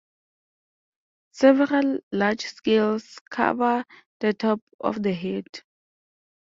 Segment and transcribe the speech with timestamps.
[1.29, 3.85] Several large scales cover
[4.19, 5.45] the top of the head.